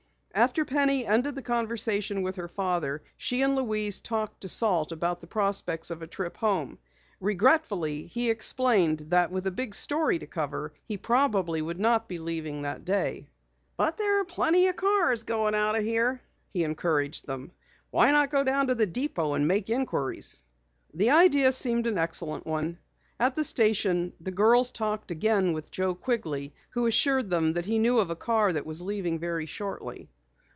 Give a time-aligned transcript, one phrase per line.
[0.33, 5.19] After Penny ended the conversation with her father, she and Louise talked to Salt about
[5.19, 6.79] the prospects of a trip home.
[7.19, 12.17] Regretfully he explained that with a big story to cover, he probably would not be
[12.17, 13.27] leaving that day.
[13.75, 17.51] "But there are plenty of cars going out of here," he encouraged them.
[17.89, 20.41] "Why not go down to the depot and make inquiries."
[20.93, 22.79] The idea seemed an excellent one.
[23.19, 27.99] At the station the girls talked again with Joe Quigley who assured them he knew
[27.99, 30.09] of a car that was leaving very shortly.